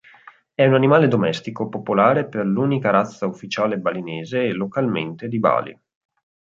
[0.55, 5.79] È un animale domestico popolare per l'unica razza ufficiale balinese e localmente di Bali.